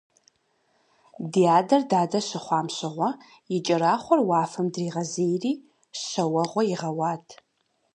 [1.31, 3.09] Ди адэр дадэ щыхъуам щыгъуэ,
[3.55, 5.53] и кӏэрахъуэр уафэм дригъэзейри
[6.07, 7.25] щэ уэгъуэ игъэуат.